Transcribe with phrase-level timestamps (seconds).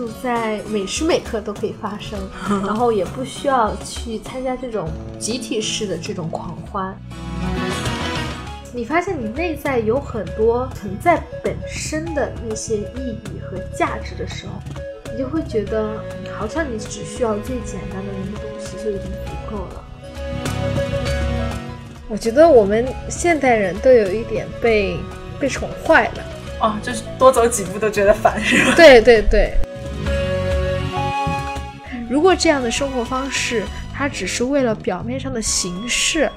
[0.00, 2.18] 处在每时每刻都可以发生，
[2.64, 4.88] 然后也不需要去参加这种
[5.18, 6.96] 集体式的这种狂欢。
[8.72, 14.52] 你发现你内在有很多存在本身的那些意义和价值的时候，
[15.12, 16.02] 你就会觉得
[16.34, 19.84] 好像你只需要最简单的那个东西就已经足够了。
[22.08, 24.96] 我觉得我们现代人都有一点被
[25.38, 26.24] 被宠坏了。
[26.62, 28.72] 哦，就是多走几步都觉得烦，是吧？
[28.74, 29.52] 对对对。
[32.10, 36.28] 如果这样的生活方式，它只是为了表面上的形式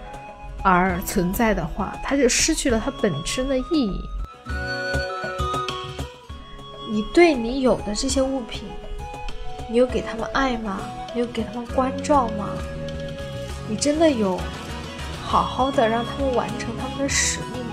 [0.61, 3.99] 而存在的话，它就失去了它本身的意义。
[6.91, 8.69] 你对你有的这些物品，
[9.67, 10.79] 你有给他们爱吗？
[11.15, 12.49] 你有给他们关照吗？
[13.67, 14.39] 你真的有
[15.25, 17.63] 好好的让他们完成他们的使命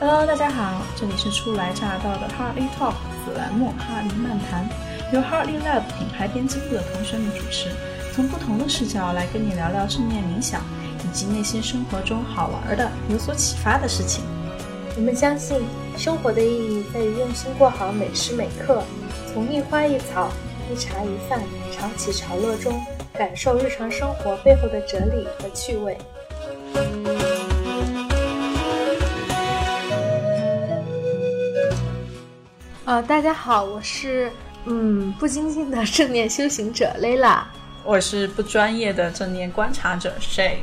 [0.00, 2.94] ？Hello，大家好，这里是初来乍到的 Hardly Talk
[3.34, 4.68] 栏目《哈利漫谈》，
[5.14, 7.68] 由 Harley Lab 品牌编辑部的同学们主持，
[8.12, 10.60] 从不同的视角来跟你聊聊正面冥想，
[11.04, 14.24] 以及那些生活中好玩的、有所启发的事情。
[14.96, 15.60] 我们相信，
[15.96, 18.82] 生活的意义在于用心过好每时每刻，
[19.32, 20.30] 从一花一草、
[20.72, 21.40] 一茶一饭、
[21.72, 22.80] 潮起潮落中，
[23.12, 25.98] 感受日常生活背后的哲理和趣味。
[32.86, 34.30] 呃，大家好，我是
[34.66, 37.40] 嗯不精进的正念修行者 Layla，
[37.82, 40.56] 我是不专业的正念观察者 Shay。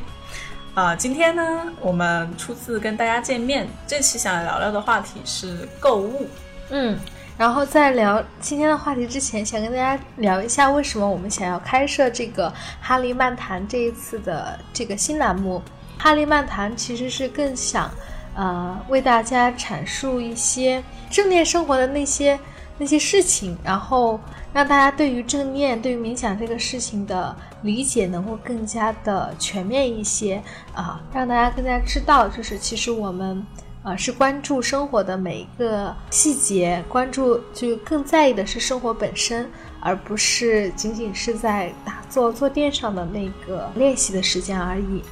[0.75, 6.27] 啊，今天呢，我们初次跟大家见面，这期想聊聊的话题是购物。
[6.69, 6.95] 嗯，
[7.39, 15.59] 然后在聊今天的话题之前，想跟大家聊一下为什么我们想要开设这个哈利漫谈这一次的这个新栏目。
[15.97, 17.89] 哈利漫谈其实是更想。
[18.35, 22.39] 呃，为大家阐述一些正念生活的那些
[22.77, 24.19] 那些事情，然后
[24.53, 30.41] 让大家对于正念、对于冥想这个事情的理解能够更加的全面一些
[30.73, 33.45] 啊，让大家更加知道，就是其实我们
[33.83, 39.49] 呃是关注生活的每一个细节，关注就更在意的是生活本身，
[39.81, 45.03] 而不是仅仅是在打坐坐垫上的那个练习的时间而已。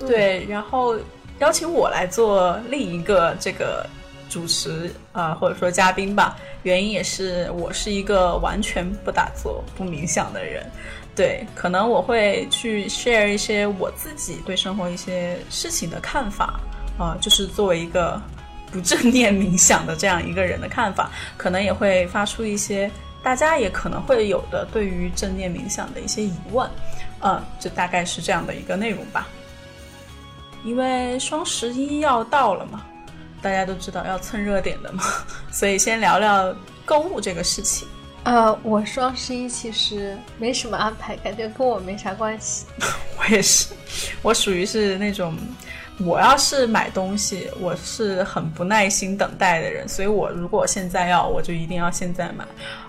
[0.00, 0.96] 对，然后。
[1.42, 3.84] 邀请我来做另一个这个
[4.30, 6.36] 主持啊，或者说嘉宾吧。
[6.62, 10.64] 原因也是我是一个完全不打坐、不冥想的人。
[11.16, 16.60] 对，可能我会去 share 一些我自己对生活一些事情的看法
[16.96, 18.22] 啊，就是作为一个
[18.70, 22.88] 不正念冥想的这样一个人的看法，可能也会发出一些
[23.20, 26.70] 大家也可能会有的对于正念冥想的一些疑问。
[27.24, 29.26] 嗯，就大概是这样的一个内容吧。
[30.64, 32.82] 因为双十一要到了嘛，
[33.40, 35.02] 大家都知道要蹭热点的嘛，
[35.50, 37.86] 所以先聊聊购物这个事情。
[38.24, 42.66] 呃，我双十一其实没什么安排，感觉跟我没啥关系。
[43.18, 43.74] 我也是，
[44.22, 45.36] 我属于是那种，
[45.98, 52.44] 我要是买东西，我是很不耐心等待的人，所以我如果现在要，我就一定要现在买。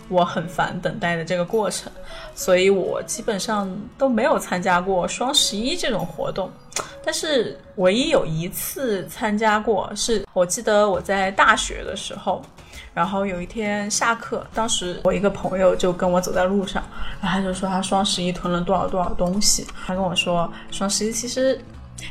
[0.10, 1.92] 我很烦等待的这个过程，
[2.36, 6.52] 所以我基本上都没有参加过双十一这种活动。
[7.04, 12.42] 但是唯一有一次参加过，是我记得我在大学的时候，
[12.94, 16.84] 然后有一天下课，当时我一个朋友就跟我走在路上，
[17.22, 21.60] 然后他就说他双十一囤了多少多少东西，他跟我说双十一其实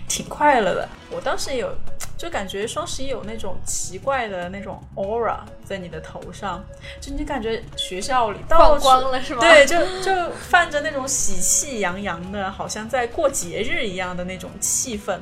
[0.08, 0.88] 挺快乐的。
[1.10, 1.74] 我当时有。
[2.18, 6.64] 就感觉双十一有那种奇怪的那种 aura 在你的头上，
[7.00, 9.40] 就你感觉学校里放光了是吗？
[9.40, 15.18] 对，就 就泛着那种喜气洋洋的，好像在过节日一样的那种气氛。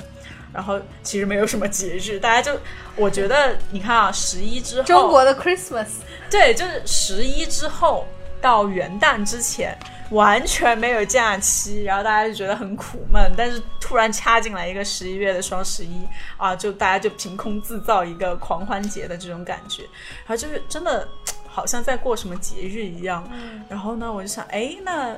[0.53, 2.61] 然后其实没有什么节日，大家就
[2.97, 5.89] 我觉得你看啊，十一之后，中国的 Christmas，
[6.31, 8.07] 对，就是十一之后
[8.43, 9.75] 到元旦之前。
[10.11, 13.33] 完全没有假期，然后大家就觉得很苦闷。
[13.37, 19.83] 但是突然掐进来一个十一月的双十一啊，就大家就凭空制造一个狂欢节的这种感觉，
[20.27, 21.07] 然后就是真的
[21.47, 23.29] 好像在过什么节日一样。
[23.69, 25.17] 然后呢，我就想，哎，那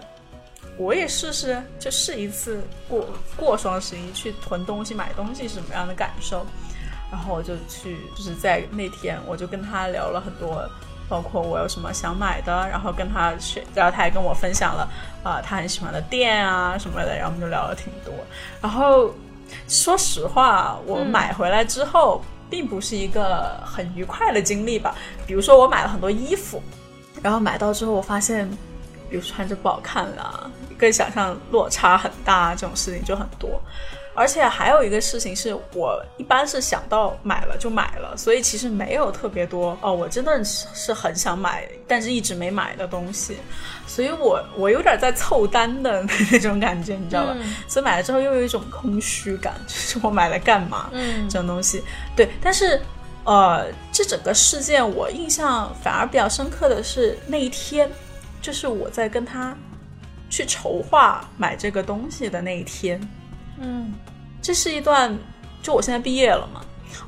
[0.77, 3.07] 我也试试，就试一次过
[3.37, 6.47] 过双十一，去囤东西、买东西是什么样的感受。
[7.11, 10.69] 然后我就去，就是在那天，我就跟他聊了很多。
[11.13, 14.89] 包括我有什么想买的，然后跟他去，然后他还跟我分享了
[15.23, 18.15] 啊，他很喜欢的店啊什么的，然后我们就聊了挺多。
[18.63, 19.13] 然后
[19.69, 24.95] 说实话，我买回来之后，并不是一个很愉快的经历吧。
[25.27, 26.63] 比如说，我买了很多衣服，
[27.23, 28.49] 然后买到之后，我发现，
[29.11, 33.61] 比如穿着不好看啊，跟想象落差很大，这种事情就很多。
[34.15, 43.37] 而且还有一个事情是我一般是想到买了就买了，所以其实没有特别多哦，我真的是是很想买，但是一直没买的东西，
[43.87, 47.37] 所以我 我有点在凑单的那种感觉，你知道吧？
[47.69, 50.91] 所以买了之后又有一种空虚感，就是我买来干嘛？
[50.93, 51.83] 嗯这种东西，
[52.17, 52.81] 对，但是。
[53.25, 57.89] 呃，这整个事件我印象反而比较深刻的是那一天，
[58.41, 59.57] 就是我在跟他
[60.29, 63.01] 去筹划买这个东西的那一天。
[63.63, 63.95] 嗯
[64.43, 65.17] 这是一段，
[65.63, 66.61] 就我现在毕业了嘛，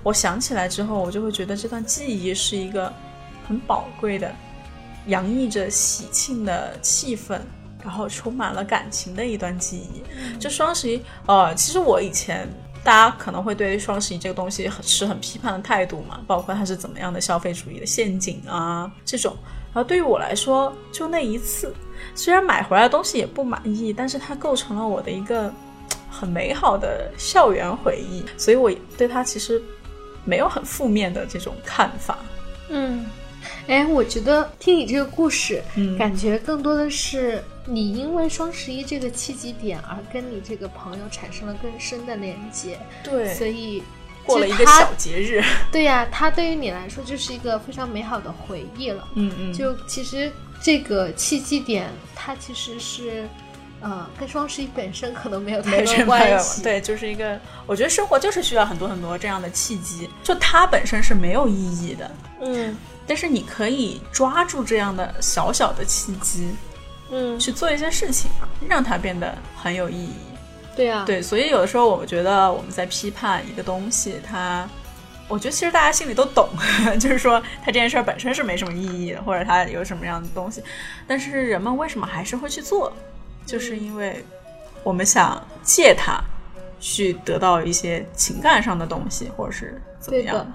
[0.02, 2.92] 我想起来之后，我就会觉得这段记忆是一个
[3.46, 4.32] 很宝贵的，
[5.08, 7.40] 洋溢着喜庆的气氛，
[7.82, 10.38] 然后充满了感情的一段记忆。
[10.38, 12.48] 就双十一，呃，其实我以前。
[12.84, 19.34] 大家可能会对双十一这个东西持很批判的态度嘛，包括它是怎么样的消费主义的陷阱啊这种。
[19.72, 21.74] 然后对于我来说，就那一次，
[22.14, 25.50] 虽然买回来的东西也不满意，但是它构成了我的一个
[26.10, 29.60] 很美好的校园回忆，所以我对他其实
[30.24, 32.18] 没有很负面的这种看法。
[32.68, 33.04] 嗯，
[33.66, 43.82] 哎，我觉得听你这个故事，嗯感觉更多的是你因为双十一这个契机点而跟你这个朋友产生了更深的连接，对所以
[44.24, 49.06] 过了一个小节日，对呀、它对于你来说就是一个非常美好的回忆了。
[49.14, 50.32] 嗯嗯，就其实
[50.62, 53.28] 这个契机点，它其实是，
[53.80, 62.10] 呃，跟双十一本身可能没有 太没多关系。，对，就是一个，我觉得生活就是需要很多很多这样的契机，就它本身是没有意义的，
[62.40, 62.76] 嗯
[63.06, 66.56] 但是你可以抓住这样的小小的契机
[67.10, 68.30] 嗯，去做一些事情，
[68.66, 70.14] 让它变得很有意义。
[70.74, 74.66] 对啊，对，所以有的时候我觉得我们在批判一个东西，它，
[75.28, 76.48] 我觉得其实大家心里都懂，
[76.98, 80.62] 就是说它这件事儿本身是没什么意义的，或者它有什么样的东西，
[81.06, 82.90] 但是人们为什么还是会去做？
[83.46, 84.24] 就是因为
[84.82, 86.20] 我们想借它
[86.80, 90.46] 去得到一些情感上的东西，或者是怎么样的。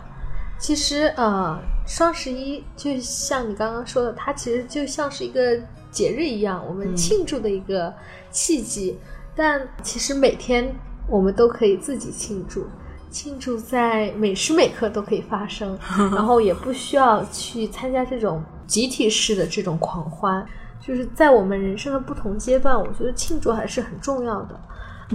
[0.59, 1.57] 其实呃，
[1.87, 5.57] 双十一就像你刚刚说的，它其实就像是一个
[5.89, 7.93] 节日一样，我们嗯庆祝的一个
[8.29, 8.99] 契机。
[9.35, 10.75] 但其实每天
[11.07, 12.67] 我们都可以自己庆祝，
[13.09, 15.79] 庆祝在每时每刻都可以发生，
[16.11, 20.45] 然后也不需要去参加这种集体式的这种狂欢。
[20.81, 24.59] 就是在我们人生的不同阶段，我觉得庆祝还是很重要的。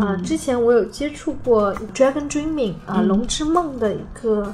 [0.02, 4.52] 啊、之前我有接触过 Dragon Dreaming 啊、嗯龙之梦的一个，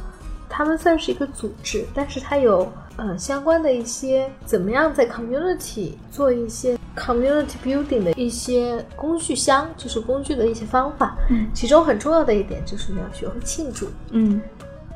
[0.50, 11.16] 他们算是一个组织，但是它有呃相关的一些怎么样在 community 做一些 community building 的一些工具箱，就是工具的一些方法。
[11.30, 14.38] 嗯其中很重要的一点就是你要学会庆祝，嗯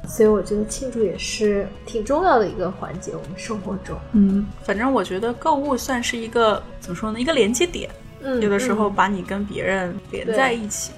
[0.06, 3.98] 所以我觉得庆祝也是挺重要的一个环节，我们生活中。
[4.12, 7.90] 嗯，反正我觉得购物算是一个怎么说呢，一个连接点。
[8.20, 10.92] 嗯，有的时候嗯把你跟别人连在一起。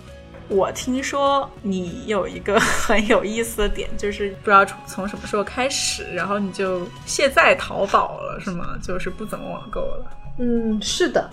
[0.49, 8.79] 我听说你有一个很有意思的点，就是不知道从从什么时候开始，然后你就卸载淘宝了，是吗？
[8.81, 10.06] 就是不怎么网购了。
[10.38, 11.29] 嗯，是的，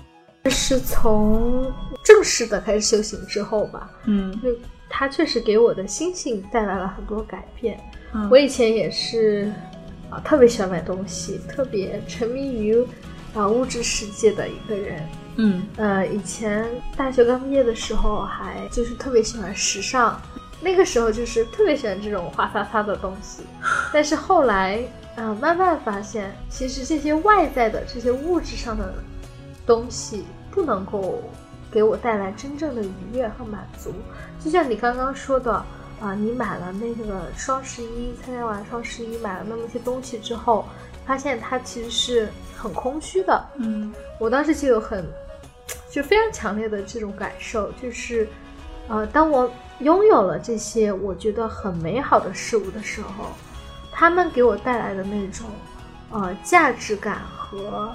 [0.49, 1.71] 是从
[2.03, 4.49] 正式的开始修行之后吧，嗯就
[4.95, 7.79] 它确实给我的心性带来了很多改变。
[8.13, 9.51] 嗯我以前也是
[10.11, 12.85] 啊、特别喜欢买东西，特别沉迷于
[13.33, 15.01] 啊、物质世界的一个人。
[15.37, 20.21] 嗯呃，以前大学刚毕业的时候，还就是特别喜欢时尚，
[20.61, 23.41] 那个时候就是特别喜欢这种花洒洒的东西。
[23.91, 24.79] 但是后来，
[25.15, 28.93] 呃，慢慢发现，其实这些外在的这些物质上的
[29.65, 31.23] 东西，不能够
[31.71, 33.91] 给我带来真正的愉悦和满足。
[34.43, 35.53] 就像你刚刚说的，
[36.01, 40.67] 啊、你买了那个双十一，参加完双十一买了那么些东西之后，
[41.05, 43.45] 发现它其实是很空虚的。
[43.55, 45.05] 嗯我当时就有很，
[45.89, 48.27] 就非常强烈的这种感受，就是，
[48.89, 53.27] 呃，当我拥有了这些我觉得很美好的事物的时候，
[53.91, 55.47] 他们给我带来的那种，
[56.11, 57.93] 呃，价值感和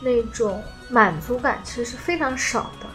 [0.00, 2.86] 那种满足感，其实是非常少的。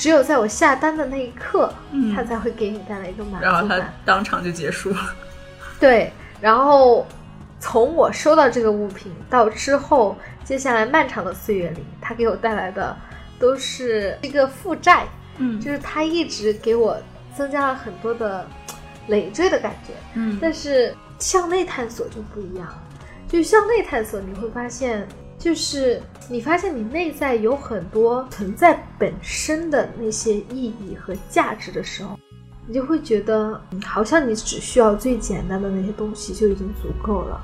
[0.00, 3.94] 只有在我下单的那一刻，嗯它才会给你带来一个满足然后它足感。
[4.02, 5.14] 当场就结束了。
[5.78, 7.06] 对，然后
[7.58, 12.96] 从我收到这个物品到之后，接下来漫长的岁月里，它给我带来的
[13.38, 15.04] 都是一个负债，
[15.36, 16.96] 嗯就是它一直给我
[17.36, 18.46] 增加了很多的
[19.08, 19.92] 累赘的感觉。
[20.14, 22.66] 嗯但是向内探索就不一样，
[23.28, 25.06] 就是向内探索，你会发现，
[25.40, 32.16] 就是你发现你内在有很多存在本身的那些意义和价值的时候，
[32.66, 37.40] 你就会觉得，嗯好像你只需要最简单的那些东西就已经足够了，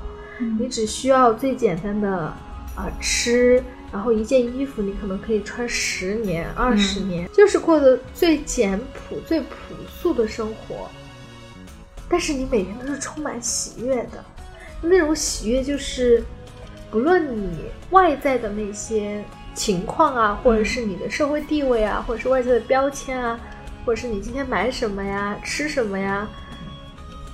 [0.59, 2.37] 你只需要最简单的啊、
[2.77, 3.61] 呃吃
[3.91, 9.47] 然后一件衣服你可能可以穿十年、二十年，就是过得最简朴、最朴
[9.89, 10.89] 素的生活。
[12.09, 14.23] 但是你每天都是充满喜悦的，
[14.81, 16.21] 那种喜悦就是，
[16.89, 23.39] 不论你外在的那些情况啊，或者是你的社会地位啊，或者是外在的标签啊，
[23.85, 26.27] 或者是你今天买什么呀、吃什么呀，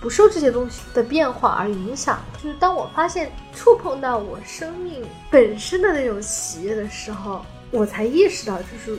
[0.01, 2.19] 不受这些东西的变化而影响。
[2.41, 8.97] 就是当我发现触碰到我生命本身的那种喜悦的时候，我才意识到，就是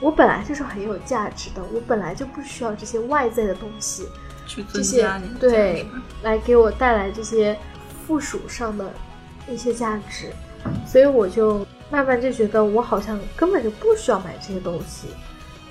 [0.00, 4.06] 我本来就是很有价值的，我本来就不需要这些外在的东西。
[4.46, 5.86] 去增这些对
[6.22, 7.56] 来给我带来这些
[8.04, 8.92] 附属上的
[9.50, 10.30] 一些价值，
[10.86, 15.08] 所以我就慢慢就觉得我好像根本就不需要买这些东西，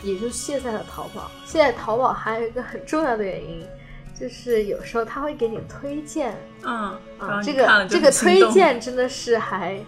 [0.04, 1.32] 也就卸载了淘宝。
[1.46, 3.66] 现在淘宝还有一个很重要的原因，
[4.20, 9.80] 就是有时候它会给你推荐嗯，啊，这个这个推荐真的是还。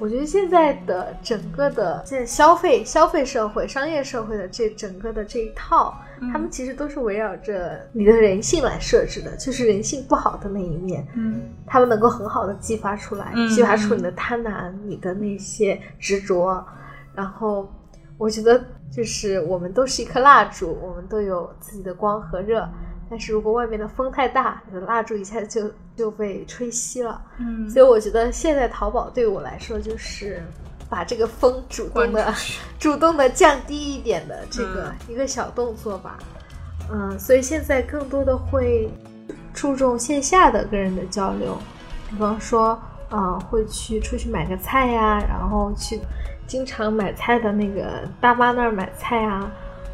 [0.00, 5.94] 我觉得现在的整个的现在消费消费社会、商业社会的这整个的这一套，
[6.32, 16.64] 他们其实都是围绕着你的人性来设置的，就是人性不好的那一面，嗯他们能够很好的激发出来，嗯激发出你的贪婪、你的那些执着。
[17.14, 17.70] 然后，
[18.16, 22.66] 我觉得就是我们都是一颗蜡烛，我们都有自己的光和热，
[23.10, 27.20] 但是如果外面的风太大，你的蜡烛一下就就被吹熄了。
[27.38, 30.40] 嗯，所以我觉得现在淘宝对我来说就是
[30.88, 32.32] 把这个风主动的
[32.78, 36.16] 主动的降低一点的这个嗯一个小动作吧。
[36.92, 38.88] 嗯，所以现在更多的会
[39.52, 41.58] 注重线下的跟人的交流，
[42.08, 46.00] 比方说，啊、会去出去买个菜呀，然后去
[46.46, 49.50] 经常买菜的那个大妈那儿买菜啊，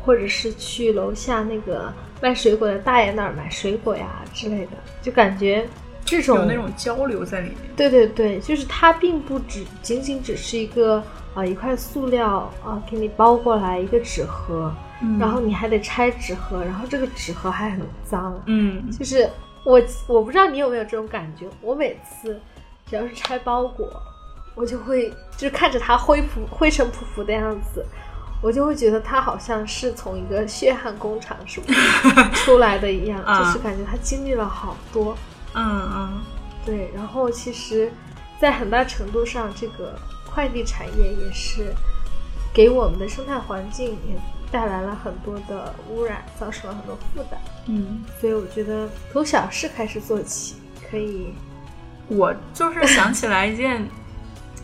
[0.07, 4.73] 或者是去楼下那个卖水果的大爷那儿买水果呀之类的，
[5.03, 5.67] 就感觉
[6.05, 7.59] 这种有那种交流在里面。
[7.77, 11.03] 对对对，就是它并不只仅仅只是一个
[11.35, 14.73] 啊、一块塑料啊、给你包过来一个纸盒，
[15.03, 19.29] 嗯然后你还得拆纸盒，然后这个纸盒还很脏，嗯就是
[19.65, 22.41] 我我不知道你有没有这种感觉，我每次
[22.87, 23.91] 只要是拆包裹，
[24.55, 27.85] 我就会就是看着它灰扑灰尘扑扑的样子。
[28.43, 31.67] 我就会觉得他好像是从一个血汗工厂什么
[32.35, 35.17] 出来的一样，啊就是感觉他经历了好多。
[35.55, 36.21] 嗯嗯
[36.65, 37.91] 对，然后其实，
[38.41, 41.73] 在很大程度上，这个快递产业也是
[42.53, 47.41] 给我们的生态环境也带来了很多的污染，造成了很多负担。
[47.67, 50.57] 嗯，所以我觉得从小事开始做起，
[50.91, 51.33] 可以，
[52.09, 53.89] 我就是想起来一件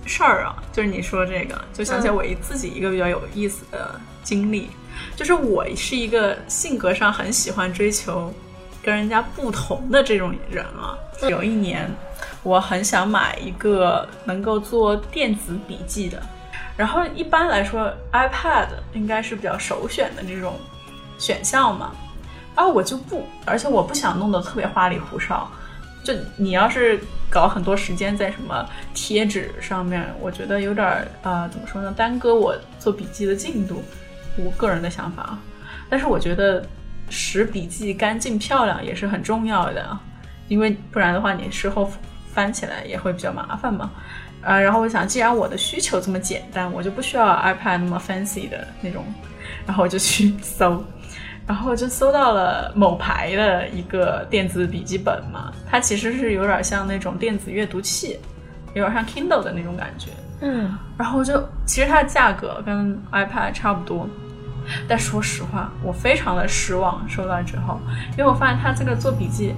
[0.06, 4.70] 事儿啊，就是你说这个，就想起来我一自己一个比较有意思的经历，
[5.16, 8.32] 就是我是一个性格上很喜欢追求
[8.82, 10.96] 跟人家不同的这种人啊。
[11.28, 11.88] 有一年，
[12.42, 16.20] 我很想买一个能够做电子笔记的，
[16.76, 20.58] 然后一般来说 iPad 应该是比较首选的这种
[21.16, 21.92] 选项嘛，
[22.56, 25.48] 啊，我就不，而且我不想弄得特别花里胡哨。
[26.02, 27.00] 就你要是
[27.32, 33.82] 搞很多时间在什么贴纸上面，我觉得有点儿呃，怎么说呢，耽搁我做笔记的进度。
[34.36, 35.38] 我个人的想法啊，
[35.88, 36.62] 但是我觉得
[37.08, 40.00] 使笔记干净漂亮也是很重要的啊，
[40.48, 41.90] 因为不然的话你事后
[42.32, 43.90] 翻起来也会比较麻烦嘛。
[44.42, 49.04] 呃，然后我想，既然我的需求这么简单，我就不需要 iPad 那么 fancy 的那种，
[49.66, 50.84] 然后我就去搜，
[51.46, 58.18] 然后就搜到了某牌的一个电子笔记本嘛，它其实是有点像那种电子阅读器，
[58.74, 60.10] 有点像 Kindle 的那种感觉。
[60.40, 64.08] 嗯然后就其实它的价格跟 iPad 差不多，
[64.88, 67.08] 但说实话，我非常的失望。
[67.08, 67.80] 收到之后，
[68.12, 69.54] 因为我发现它这个做笔记，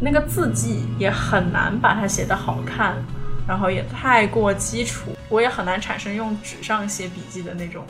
[0.00, 2.94] 那个字迹也很难把它写的好看，
[3.46, 7.84] 然后也太过基础，我也很难产生用纸上写笔记的那种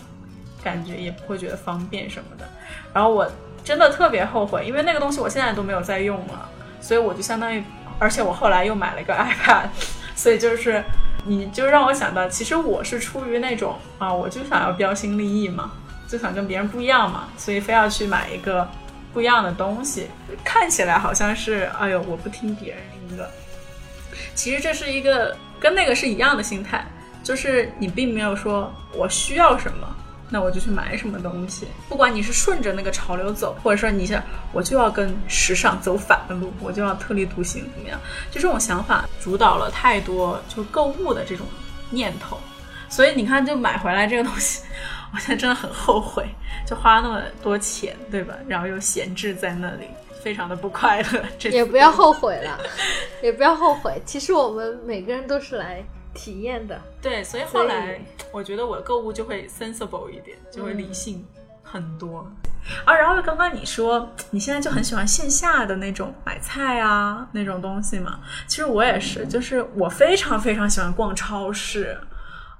[0.62, 2.48] 感觉，也不会觉得方便什么的。
[2.92, 3.30] 然后我
[3.64, 6.48] 真的特别后悔，因为那个东西我现在都没有在用了，
[6.80, 7.62] 所以我就相当于，
[7.98, 9.68] 而且我后来又买了一个 iPad，
[10.14, 10.82] 所以就是。
[11.24, 15.72] 你就让我想到，其实我是出于那种啊，我就想要标新立异嘛，
[16.06, 18.66] 就想跟别人不一样嘛，所以非要去买一个
[19.12, 20.08] 不一样的东西，
[20.42, 23.28] 看起来好像是哎呦我不听别人的，
[24.34, 26.86] 其实这是一个跟那个是一样的心态，
[27.22, 29.96] 就是你并没有说我需要什么，
[30.30, 37.98] 那我就去买什么东西，不管你是顺着那个潮流走，或者说你想我就要跟时尚走反的路，我就要特立独行怎么样？
[38.30, 41.46] 就这种想法主导了太多就购物的这种
[41.90, 42.38] 念头，
[42.88, 44.62] 所以你看，就买回来这个东西，
[45.14, 46.26] 我现在真的很后悔，
[46.66, 48.34] 就花那么多钱，对吧？
[48.46, 49.86] 然后又闲置在那里，
[50.22, 51.24] 非常的不快乐。
[51.38, 52.58] 这也不要后悔了，
[53.22, 54.00] 也不要后悔。
[54.04, 55.82] 其实我们每个人都是来
[56.18, 56.80] 体验的。
[57.00, 58.00] 对，所以后来
[58.32, 61.24] 我觉得我购物就会 sensible 一点，就会理性
[61.62, 62.28] 很多。
[62.84, 71.96] 啊，然后刚刚你说你现在就很喜欢线下的那种买菜啊那种东西嘛，其实我也是，就是我非常非常喜欢逛超市。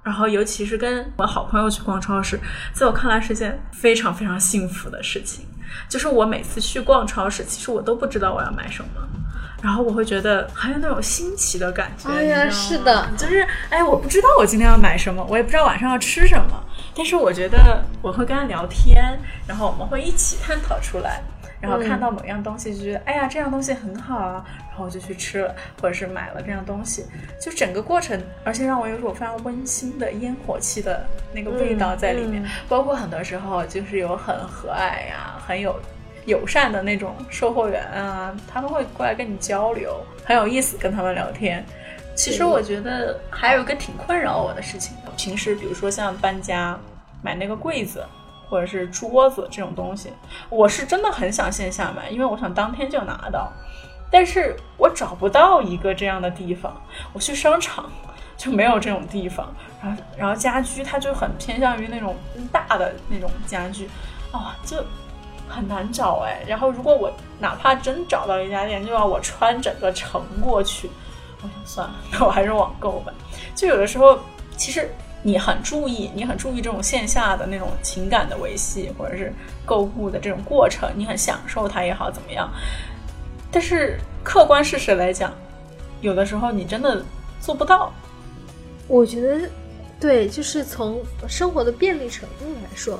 [0.04, 2.38] 然后，尤其是跟我好朋友去逛超市，
[2.72, 5.44] 在我看来是件非常非常幸福的事情。
[5.86, 8.88] 就是我每次去逛超市，其实我都不知道我要买什么，
[9.62, 12.08] 然后我会觉得很有那种新奇的感觉。
[12.10, 21.20] 哎呀，是的，就是哎，我不知道我今天要买什么，我也不知道晚上要吃什么，但是我觉得我会跟他聊天，然后我们会一起探讨出来。
[21.60, 27.04] 然后看到某样东西就觉得，哎呀，这样东西很好啊，然后我就去吃了，或者是买了这样东西。
[27.42, 32.48] 就整个过程，而且让我有种非常温馨的烟火气的那个味道在里面。
[32.68, 35.74] 包括很多时候，就是有很和蔼呀、很有
[36.28, 41.66] 友善的那种售货员啊，他们会过来跟你交流，很有意思，跟他们聊天。
[42.14, 46.78] 其实我觉得还有一个挺困扰我的事情，平时比如说像搬家
[47.20, 48.06] 买那个柜子。
[48.50, 50.10] 或者是桌子这种东西，
[50.48, 53.52] 我是真的很想线下买，因为我想当天就拿到，
[54.10, 56.74] 但是我找不到一个这样的地方。
[57.12, 57.92] 我去商场
[58.38, 62.16] 就没有这种地方，然后然后家居它就很偏向于那种
[62.50, 63.86] 大的那种家具，
[64.32, 64.82] 啊，就
[65.48, 66.44] 很难找哎。
[66.46, 70.90] 然后如果我哪怕真找到一家店，就要我穿整个城过去，
[71.42, 73.12] 我想算了，那我还是网购吧。
[73.54, 74.18] 就有的时候
[74.56, 74.90] 其实。
[75.20, 79.34] 你很注意，你很注意这种线下的那种情感的维系，或者是
[79.66, 82.48] 购物的这种过程，你很享受它也好，怎么样？
[83.50, 85.34] 但是客观事实来讲，
[86.00, 87.04] 有的时候你真的
[87.40, 87.92] 做不到。
[88.86, 89.50] 我觉得，
[89.98, 92.96] 对，就是从生活的便利程度来说，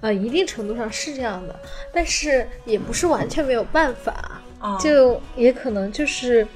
[0.00, 1.54] 呃，一定程度上是这样的，
[1.92, 4.40] 但是也不是完全没有办法，
[4.80, 6.46] 就也可能就是，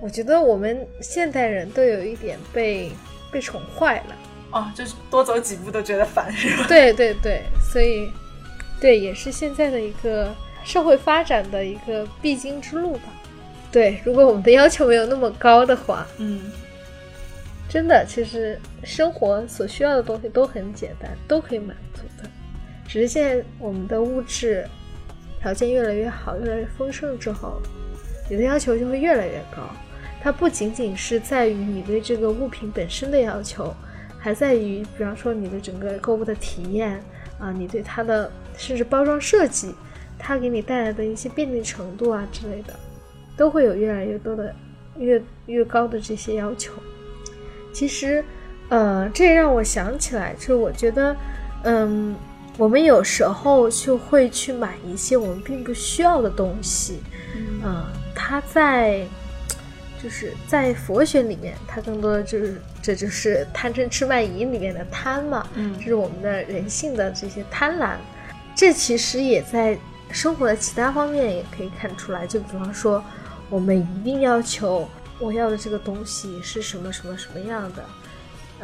[0.00, 2.90] 我觉得我们现代人都有一点被
[3.30, 4.16] 被宠坏了。
[4.52, 6.66] 哦，就是多走几步都觉得烦，是吧？
[6.68, 8.08] 对对对，所以，
[8.80, 13.08] 对，也是现在的一个社会发展的一个必经之路吧。
[13.72, 16.52] 对，如果我们的要求没有那么高的话，嗯，
[17.68, 22.30] 真的，其实生活所需要的东西都很简单，都可以满足的。
[22.86, 24.66] 只是现在我们的物质
[25.40, 27.60] 条件越来越好，越来越丰盛之后，
[28.30, 29.62] 你的要求就会越来越高。
[30.22, 33.74] 它不仅仅是在于你对这个物品本身的要求。
[34.18, 36.98] 还在于，比方说你的整个购物的体验
[37.38, 39.74] 啊，你对它的甚至包装设计，
[40.18, 42.72] 它给你带来的一些便利程度啊之类的，
[43.36, 44.54] 都会有越来越多的、
[44.96, 46.72] 越越高的这些要求。
[47.70, 48.24] 其实，
[48.70, 51.14] 呃，这也让我想起来，就是我觉得，
[51.64, 52.16] 嗯，
[52.56, 57.00] 我们有时候就会去买一些我们并不需要的东西，
[57.64, 59.06] 嗯，它在。
[60.02, 67.96] 就是在佛学里面，它更多的就是，这就是贪嗔痴慢疑里面的贪嘛，嗯，就是我们的人性的这些贪婪。
[68.54, 69.78] 这其实也在
[70.10, 73.02] 生活的其他方面也可以看出来，就比方说，
[73.48, 74.86] 我们一定要求
[75.18, 77.82] 我要的这个东西是什么什么什么样的，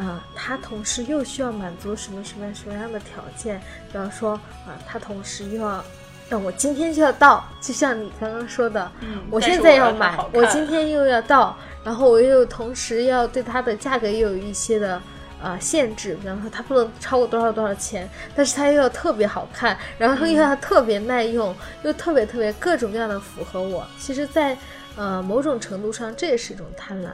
[0.00, 3.60] 啊，他同时又需要满足什么什么什么样的条件，
[3.92, 4.32] 比方说，
[4.66, 5.84] 啊，他同时又要。
[6.32, 8.90] 那我今天就要到，就像你刚刚说的，
[9.30, 15.02] 我现在要买，我今天又要到，然后我又同时要对它的价格又有一些的
[15.42, 23.84] 呃限制，比方说它不能超过多少多少钱，但是它又要特别好看，然后又要特别耐用，又特别特别各种各样的符合我。
[23.98, 24.56] 其实，在
[24.96, 27.08] 呃某种程度上，这也是一种贪婪。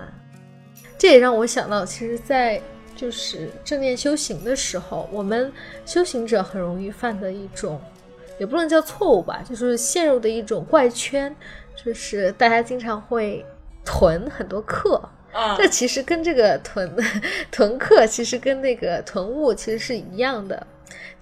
[0.99, 2.61] 这也让我想到，其实，在
[2.97, 5.53] 就是正念修行的时候，我们
[5.85, 7.81] 修行者很容易犯的一种。
[8.39, 11.35] 也不能叫错误吧，就是陷入的一种怪圈，
[11.75, 13.43] 就是大家经常会
[13.83, 15.01] 囤很多课，
[15.57, 16.95] 这其实跟这个囤
[17.51, 20.67] 囤课，其实跟那个囤物其实是一样的，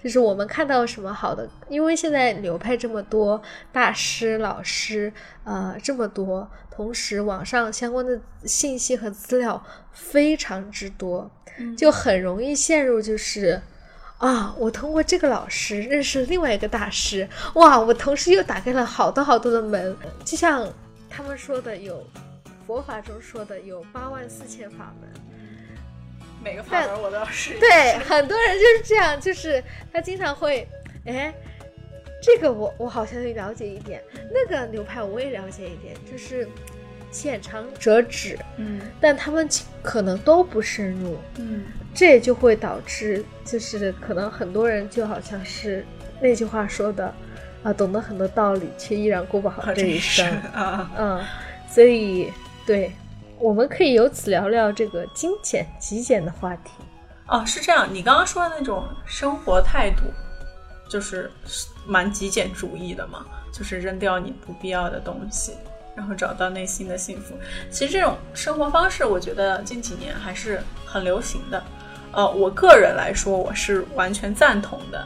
[0.05, 3.41] 就是我们看到什么好的，因为现在流派这么多，
[3.71, 5.11] 大师老师
[5.43, 11.31] 呃这么多，同时网上相关的信息和资料非常之多，
[11.75, 13.59] 就很容易陷入就是。
[14.17, 14.55] 啊！
[14.57, 17.77] 我通过这个老师认识另外一个大师，哇！
[17.77, 20.65] 我同时又打开了好多好多的门，就像
[21.09, 22.01] 他们说的，有
[22.65, 25.09] 佛法中说的有八万四千法门，
[26.45, 27.57] 每个法门我都要试。
[27.59, 30.67] 对，很多人就是这样，就是他经常会，
[31.05, 31.33] 哎，
[32.21, 33.99] 这个我我好像了解一点，
[34.31, 36.47] 那个流派我也了解一点，就是
[37.11, 39.49] 浅尝辄止，嗯，但他们
[39.81, 41.65] 可能都不深入，嗯。
[41.95, 45.85] 这也就会导致，就是可能很多人就好像是
[46.19, 47.15] 那句话说的，
[47.63, 50.91] 啊，懂得很多道理，却依然过不好这一生啊。
[50.97, 51.23] 嗯，
[51.69, 52.33] 所以
[52.67, 52.91] 对，
[53.39, 56.71] 我们可以由此聊聊这个精简、极简的话题。
[57.27, 57.87] 哦，是这样。
[57.91, 60.03] 你刚刚说的那种生活态度，
[60.89, 61.31] 就是
[61.85, 65.53] 蛮极简主义的嘛，就是扔掉你不必要的东西，
[65.95, 67.33] 然后找到内心的幸福。
[67.71, 71.63] 其实这种生活方式，我觉得近几年还是很流行的。
[72.11, 75.05] 呃，我个人来说，我是完全赞同的。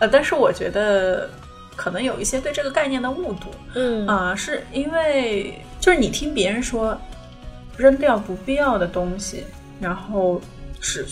[0.00, 1.30] 呃，但是我觉得
[1.76, 3.48] 可能有一些对这个概念的误读。
[3.74, 7.00] 嗯啊、是因为就是你听别人说
[7.76, 9.44] 扔掉不必要的东西，
[9.80, 10.40] 然后
[10.80, 11.06] 只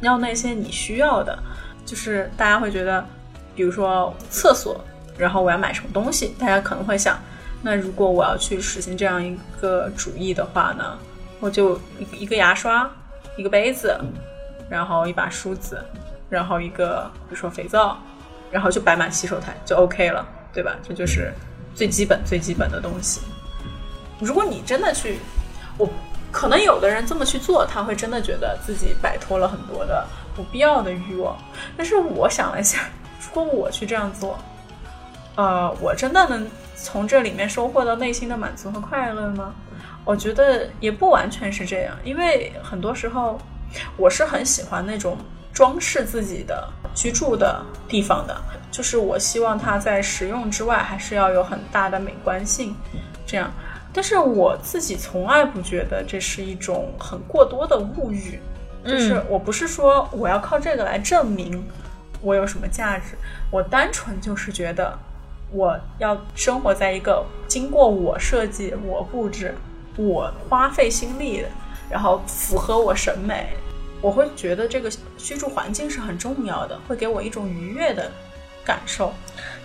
[0.00, 1.38] 要那些你需要的，
[1.84, 3.04] 就是大家会觉得，
[3.54, 4.78] 比如说厕所，
[5.16, 7.18] 然后我要买什么东西，大家可能会想，
[7.62, 10.98] 那如果我要去实行这样一个主义的话呢，
[11.40, 11.80] 我就
[12.12, 12.90] 一个牙刷，
[13.36, 13.98] 一个杯子，
[14.68, 15.82] 然后一把梳子，
[16.28, 17.96] 然后一个比如说肥皂，
[18.50, 20.76] 然后就摆满洗手台就 OK 了，对吧？
[20.86, 21.32] 这就是
[21.74, 23.20] 最基本最基本的东西。
[24.20, 25.18] 如果你真的去，
[25.76, 25.88] 我
[26.30, 31.36] 可能有的人这么去做，他会真的觉得自己摆脱了很多的不必要的欲望。
[31.76, 32.80] 但是我想了一下，
[33.20, 34.38] 如果我去这样做，
[35.36, 39.54] 呃，我真的能从这里面收获到内心的满足和快乐吗？
[40.04, 43.38] 我觉得也不完全是这样，因为很多时候
[43.96, 45.16] 我是很喜欢那种
[45.52, 48.36] 装饰自己的居住的地方的，
[48.70, 52.76] 就是我希望它在实用之外，还是要有很大的美观性，
[53.24, 53.50] 这样。
[53.94, 58.40] 但是我自己从来不觉得这是一种很过多的物欲，
[58.84, 61.64] 就是我不是说我要靠这个来证明
[62.20, 63.14] 我有什么价值，
[63.52, 64.98] 我单纯就是觉得
[65.52, 69.54] 我要生活在一个经过我设计、我布置、
[69.96, 71.48] 我花费心力的，
[71.88, 73.50] 然后符合我审美，
[74.00, 78.10] 我会觉得这个居住环境是很重要的，会给我一种愉悦的
[78.64, 79.12] 感受。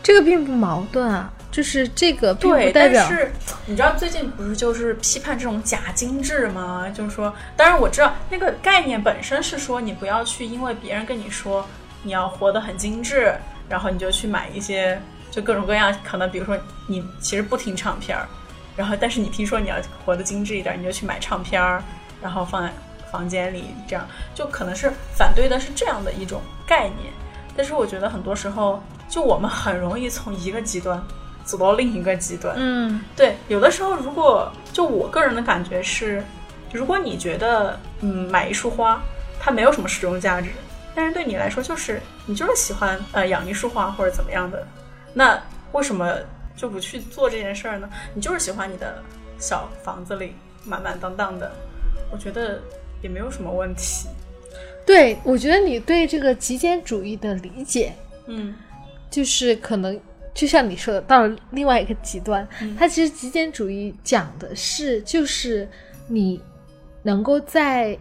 [0.04, 3.32] 这个并不矛盾啊，就是这个并对，不代表但是
[3.66, 6.88] 你知道最近不是就是批判这种假精致吗？
[6.94, 11.66] 就是说，当然我知道那个概念本身是说你不要去因为别人跟你说
[12.04, 13.34] 你要活得很精致，
[13.68, 16.58] 然后你就去买一些就各种各样，可能比如说
[16.88, 18.28] 你其实不听唱片儿，
[18.76, 21.84] 然后但是你听说你要活得精致一点，你就去买唱片儿，
[22.22, 22.72] 然后放在
[23.12, 27.12] 房间里，这样就可能是反对的是这样的一种概念。
[27.58, 31.02] 但是我觉得很多时候，就我们很容易从一个极端
[31.50, 32.56] 走到另一个极端。
[32.58, 36.24] 嗯对，有的时候如果就我个人的感觉是，
[36.72, 39.02] 如果你觉得嗯买一束花
[39.40, 40.50] 它没有什么实用价值，
[40.94, 44.68] 但是对你来说就是你就是喜欢呃养一束花或者怎么样的，
[45.14, 46.14] 那为什么
[46.56, 47.90] 就不去做这件事儿呢？
[48.14, 49.02] 你就是喜欢你的
[49.40, 51.52] 小房子里满满当当的，
[52.12, 52.62] 我觉得
[53.02, 54.08] 也没有什么问题。
[54.86, 57.94] 对，我觉得你对这个极简主义的理解，
[58.28, 58.56] 嗯
[59.10, 60.00] 就是可能
[60.34, 65.68] 就像你说的，到了另外一个极端，它其实极简主义讲的是，就是
[66.08, 66.42] 你
[67.04, 67.98] 能够在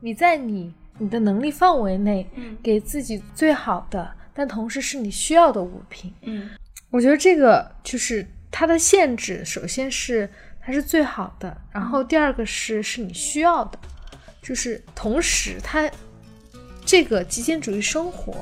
[0.00, 2.56] 你在你你的能力范围内，嗯。
[2.62, 6.12] 给自己最好的，但同时是你需要的物品。
[6.22, 6.50] 嗯。
[6.90, 10.28] 我觉得这个就是它的限制，首先是
[10.60, 13.78] 它是最好的，然后第二个是是你需要的，
[14.42, 15.90] 就是同时它
[16.84, 18.34] 这个极简主义生活，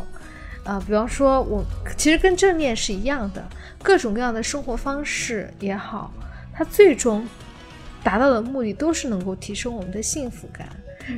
[0.64, 1.64] 啊、比方说我
[1.96, 3.42] 其实跟正念是一样的，
[3.82, 6.12] 各种各样的生活方式也好，
[6.52, 7.26] 它最终
[8.02, 10.68] 达到的目的都是能够提升我们的幸福感。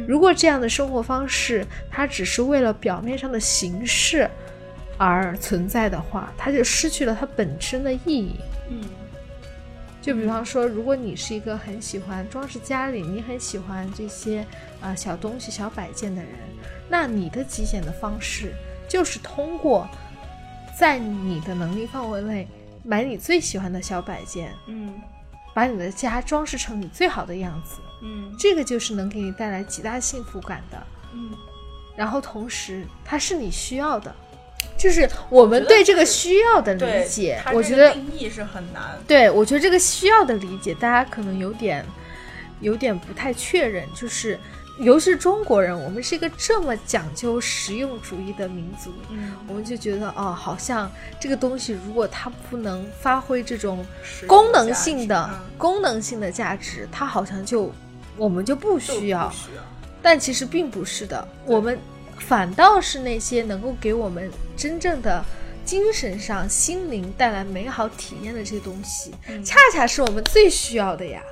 [0.06, 4.30] 如果这样的生活方式它只是为了表面上的形式
[4.96, 8.36] 而存在的话，它就失去了它本身的意义。
[8.70, 8.82] 嗯
[10.00, 14.40] 就比方说，如果你是一个很喜欢装饰家里，你很喜欢这些
[14.80, 16.32] 啊、呃小东西、小摆件的人，
[16.88, 18.52] 那你的极简的方式
[18.92, 19.88] 就是通过
[20.78, 22.46] 在你的能力范围内
[22.84, 25.00] 买你最喜欢的小摆件，嗯
[25.54, 30.76] 把你的家装饰成你最好的样子，嗯这个就是能给你带来极大幸福感的。
[31.14, 31.30] 嗯，
[31.96, 34.14] 然后同时，它是你需要的，
[34.76, 38.98] 就是我们对这个需要的理解我觉得定义是很难。
[39.08, 41.82] 对，我觉得这个需要的理解，大家可能有点
[42.60, 44.38] 有点不太确认，就是
[44.82, 50.90] 尤其是中国人，我们是一个这么讲究实用主义的民族，嗯，我们就觉得哦，好像
[51.20, 53.86] 这个东西如果它不能发挥这种
[54.26, 57.72] 功能性的功能性的价值，它好像就
[58.16, 59.30] 我们就不需要。
[59.30, 59.62] 需要。
[60.02, 61.78] 但其实并不是的，我们
[62.18, 65.24] 反倒是那些能够给我们真正的
[65.64, 71.22] 精神上、心灵带来美好体验的这些东西，嗯恰恰是我们最需要的呀。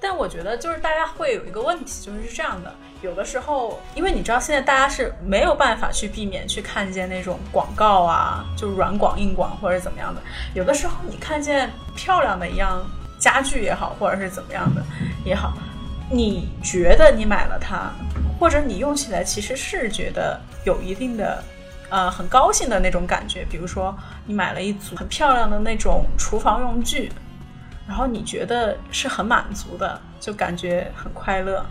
[0.00, 10.20] 但我觉得就是大家会有一个问题，就是是这样的，有的时候，因为你知道现在大家是没有办法去避免去看见那种广告啊，就软广、硬广或者怎么样的。
[10.54, 12.84] 有的时候你看见漂亮的一样
[13.18, 14.82] 家具也好，或者是怎么样的
[15.24, 15.54] 也好，
[16.10, 17.90] 你觉得你买了它，
[18.38, 21.42] 或者你用起来其实是觉得有一定的，
[21.88, 23.46] 呃，很高兴的那种感觉。
[23.50, 27.10] 比如说，你买了一组很漂亮的那种厨房用具，
[27.88, 31.64] 然后你觉得是很满足的，就感觉很快乐。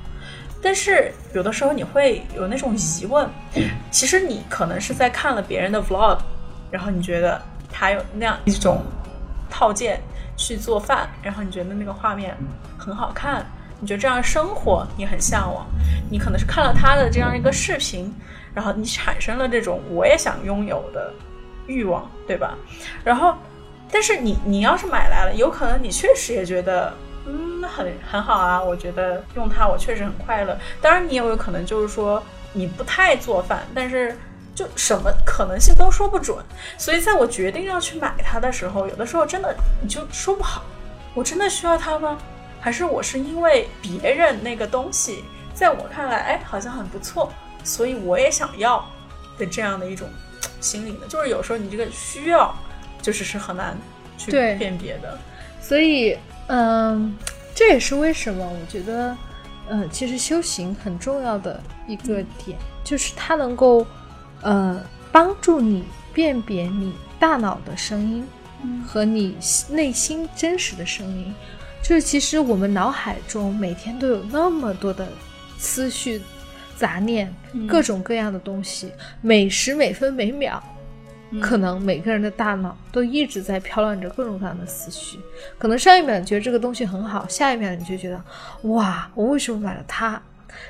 [0.62, 3.30] 但是有的时候你会有那种疑问，
[3.92, 6.20] 其实你可能是在看了别人的 vlog，
[6.70, 7.42] 然后你觉得
[7.72, 8.84] 他有那样一种
[9.50, 10.02] 套件
[10.36, 12.36] 去做饭，然后你觉得那个画面
[12.78, 13.46] 很好看。
[13.82, 15.66] 你觉得这样生活你很向往，
[16.12, 18.14] 你可能是看了他的这样一个视频，
[18.54, 21.14] 然后你产生了这种我也想拥有的
[21.66, 22.58] 欲望，对吧？
[23.06, 23.34] 然后，
[23.90, 26.94] 但是你你要是买来了，有可能你确实也觉得，
[27.32, 30.58] 嗯，很很好啊，我觉得用它我确实很快乐。
[30.82, 32.22] 当然，你也有可能就是说
[32.54, 34.18] 你不太做饭，但是
[34.56, 36.38] 就什么可能性都说不准。
[36.78, 40.64] 所以在我决定要去买它的时候，有的时候真的你就说不好，
[41.14, 42.18] 我真的需要它吗？
[42.60, 47.32] 还是我是因为别人那个东西，在我看来，哎，好像很不错，
[47.64, 48.84] 所以我也想要
[49.38, 50.10] 的这样的一种
[50.60, 51.06] 心理呢？
[51.08, 52.54] 就是有时候你这个需要，
[53.02, 53.78] 就是是很难
[54.18, 55.18] 去辨别的。
[55.62, 56.18] 所以，
[56.50, 57.16] 嗯，
[57.54, 59.16] 这也是为什么我觉得，
[59.70, 63.86] 嗯，其实修行很重要的一个点，就是它能够，
[64.42, 68.28] 呃，帮助你辨别你大脑的声音
[68.86, 69.38] 和你
[69.70, 71.34] 内心真实的声音。
[71.84, 75.08] 就是其实我们脑海中每天都有那么多的
[75.58, 76.22] 思绪、
[76.76, 77.34] 杂念，
[77.68, 80.62] 各种各样的东西，每时每分每秒，
[81.42, 85.20] 可能每个人的大脑都一直在飘乱着各种各样的思绪。
[85.58, 88.24] 可能上一秒你觉得这个东西很好，下一秒你就觉得
[88.64, 90.22] 哇，我为什么买了它？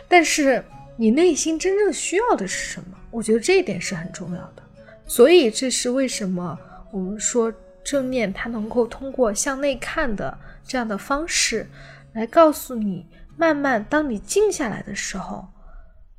[0.08, 0.64] 但是
[0.98, 2.98] 你内心真正需要的是什么？
[3.12, 4.64] 我觉得这一点是很重要的。
[5.06, 6.58] 所以这是为什么
[6.92, 10.38] 我们说正念它能够通过向内看的。
[10.66, 11.68] 这样的方式
[12.14, 15.48] 来告诉你，慢慢当你静下来的时候，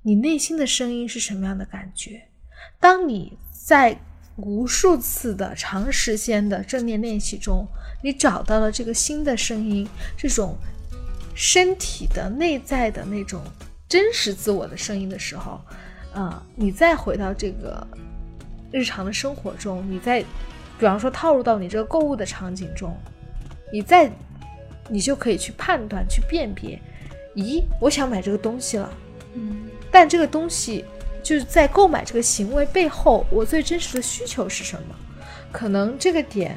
[0.03, 2.21] 你内心的声音是什么样的感觉？
[2.81, 3.97] 当你在
[4.41, 7.67] 无数次的长时间的正念练习中，
[8.03, 10.57] 你找到了这个新的声音，这种
[11.35, 13.43] 身体的内在的那种
[13.89, 15.61] 真实自我的声音的时候，
[16.13, 17.87] 啊，你再回到这个
[18.73, 20.21] 日常的生活中，你再
[20.79, 22.97] 比方说套入到你这个购物的场景中，
[23.73, 24.11] 你再。
[24.93, 26.77] 你就可以去判断、去辨别，
[27.37, 28.93] 咦，我想买这个东西了，
[29.35, 30.85] 嗯，但这个东西
[31.23, 34.95] 就是在购买这个行为背后，我最真实的需求是什么？
[35.53, 36.57] 可能这个点，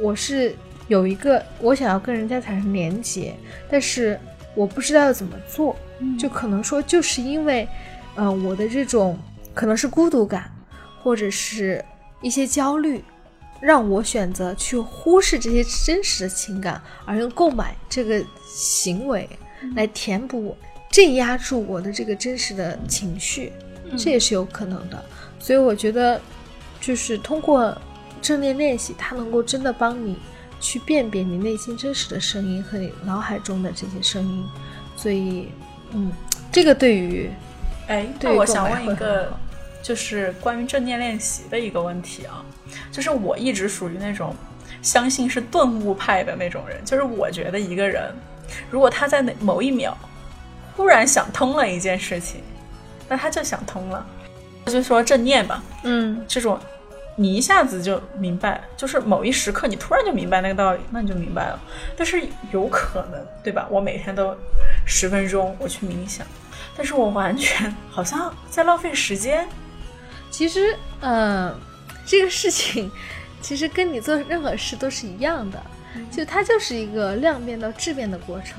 [0.00, 0.54] 我是
[0.88, 3.34] 有一个我想要跟人家产生连接，
[3.70, 4.18] 但是
[4.54, 5.76] 我不知道要怎么做，
[6.18, 7.68] 就可能说就是因为，
[8.14, 9.18] 呃，我的这种
[9.54, 10.50] 可能是孤独感，
[11.02, 11.84] 或者是
[12.22, 13.02] 一些焦虑。
[13.62, 19.28] 让我选择去忽视这些真实的情感，而用购买这个行为
[19.76, 20.56] 来填补、
[20.90, 23.52] 镇压住我的这个真实的情绪，
[23.96, 25.04] 这也是有可能的。
[25.38, 26.20] 所以我觉得，
[26.80, 27.76] 就是通过
[28.20, 30.18] 正念练习，它能够真的帮你
[30.60, 34.44] 去辨别你内心真实的声音和你脑海中的这些声音。
[34.96, 35.48] 所以，
[35.92, 36.12] 嗯，
[36.52, 37.30] 这个对于，
[37.88, 39.32] 哎，对我想问一个。
[39.82, 42.44] 就是关于正念练习的一个问题啊，
[42.92, 44.36] 就是我一直属于那种
[44.82, 48.14] 相信是顿悟派的那种人，就是我觉得一个人
[48.70, 49.96] 如果他在那某一秒
[50.76, 52.42] 忽然想通了一件事情，
[53.10, 54.06] 那他就想通了，
[54.66, 56.56] 就说正念吧，嗯，这种
[57.16, 61.60] 你一下子就明白，就是某一时刻你突然就明白那个道理，那你就明白了。
[61.96, 63.66] 但是有可能，对吧？
[63.68, 64.34] 我每天都
[64.86, 66.24] 十分钟我去冥想，
[66.76, 69.46] 但是我完全好像在浪费时间。
[70.30, 71.52] 其实，嗯，
[72.06, 72.88] 这个事情
[73.42, 75.60] 其实跟你做任何事都是一样的，
[76.12, 78.54] 就它就是一个量变到质变的过程。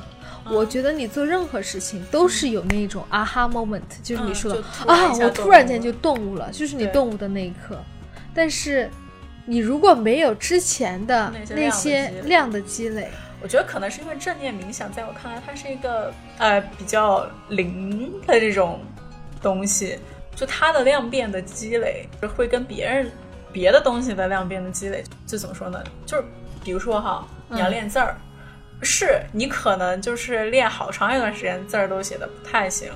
[0.49, 7.77] 我觉得你做任何事情都是有那种啊哈 moment，就是你说的啊，我突然间就顿悟了，就是你顿悟的那一刻。
[8.33, 8.89] 但是
[9.45, 13.09] 你如果没有之前的那些量的积累，
[13.41, 18.79] 我觉得可能是因为正念冥想，在我看来，它是一个呃比较灵的这种
[19.41, 19.99] 东西。
[20.33, 23.11] 就它的量变的积累，会跟别人
[23.51, 25.83] 别的东西的量变的积累，就怎么说呢？
[26.05, 26.23] 就是
[26.63, 28.15] 比如说哈，你要练字儿，
[28.81, 32.91] 是你可能就是练好长一段时间，字儿都写的不太行，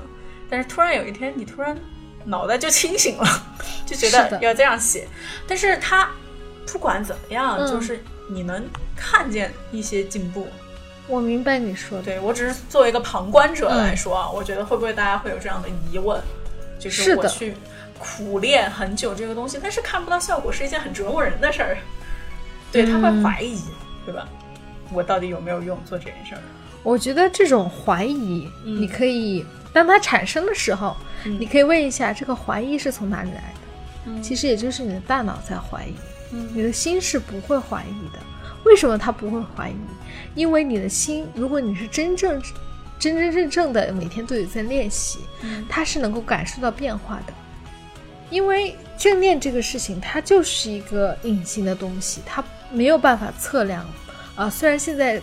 [0.50, 1.78] 但是突然有一天，你突然
[2.24, 3.28] 脑袋就清醒了，
[3.86, 5.08] 就觉得要这样写。
[5.48, 6.10] 但是他
[6.72, 10.48] 不管怎么样，就是你能看见一些进步。
[11.08, 16.20] 我明白你说的，对我只是作为一个旁观者来说啊，我觉得会不会大家会有这样的疑问？
[16.80, 17.54] 就是我去
[18.00, 21.78] 苦练很久这个东西，但是看不到效果是一件很折磨人的事儿。
[22.72, 23.62] 对他会怀疑，
[24.04, 24.28] 对吧？
[24.92, 26.42] 我到底有没有用做这件事儿？
[26.84, 30.96] 我觉得这种怀疑，嗯你可以当它产生的时候，
[31.26, 33.60] 嗯你可以问一下，这个怀疑是从哪里来的？
[34.08, 35.96] 嗯其实也就是你的大脑在怀疑，
[36.32, 38.20] 嗯你的心是不会怀疑的。
[38.66, 39.76] 为什么它不会怀疑？
[40.36, 42.42] 因为你的心，如果你是真正、
[43.00, 47.34] 真真正正的每天都有在练习，嗯它是能够感受到变化的。
[48.30, 53.86] 因为正念这个事情，它就是一个隐形的东西，它没有办法测量。
[54.36, 55.22] 啊、虽然现在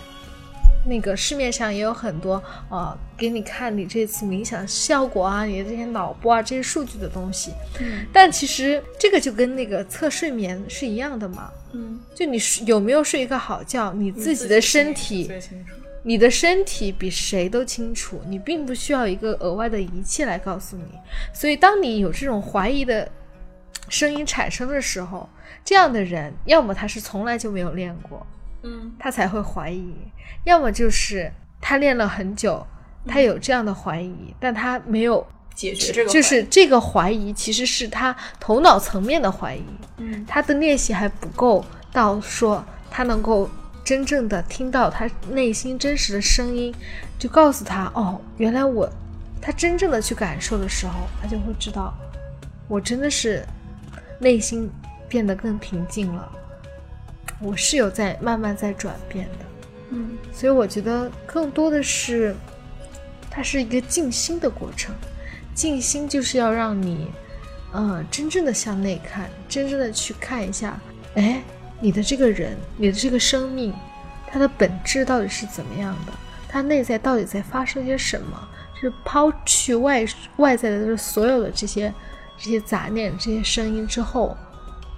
[0.85, 11.51] 那个市面上也有很多呃，给你看你这次冥想效果啊，你的这些脑波啊这些数据的东西，嗯但其实这个就跟那个测睡眠是一样的嘛。
[11.73, 15.75] 嗯，就你睡有没有睡一个好觉，你自己的身体，最清楚。
[16.05, 20.99] 你的身体比谁都清楚，你并不需要一个额外的仪器来告诉你。
[21.33, 23.09] 所以，当你有这种怀疑的
[23.89, 25.29] 声音产生的时候，
[25.65, 28.27] 这样的人，要么他是从来就没有练过，
[28.63, 28.93] 嗯。
[28.99, 29.93] 他才会怀疑；
[30.45, 32.67] 要么就是他练了很久，
[33.07, 39.65] 他有这样的怀疑，但他没有，解决这个就是这个怀疑其实是他头脑层面的怀疑，
[39.99, 40.25] 嗯。
[40.27, 43.49] 他的练习还不够到说他能够
[43.85, 46.75] 真正的听到他内心真实的声音，
[47.19, 48.89] 就告诉他哦，原来我，
[49.41, 51.93] 他真正的去感受的时候，他就会知道，
[52.69, 53.45] 我真的是
[54.21, 54.71] 内心
[55.09, 56.33] 变得更平静了，
[57.43, 59.45] 我是有在慢慢在转变的，
[59.91, 62.35] 嗯所以我觉得更多的是，
[63.31, 64.95] 它是一个静心的过程，
[65.55, 67.11] 静心就是要让你，
[67.73, 70.81] 呃，真正的向内看，真正的去看一下，
[71.15, 71.43] 哎，
[71.81, 73.75] 你的这个人，你的这个生命，
[74.27, 76.13] 它的本质到底是怎么样的？
[76.49, 78.49] 它内在到底在发生些什么？
[78.81, 80.05] 是抛去外
[80.39, 81.93] 外在的就是所有的这些
[82.37, 84.37] 这些杂念、这些声音之后，